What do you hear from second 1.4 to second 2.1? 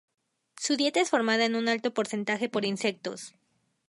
en un alto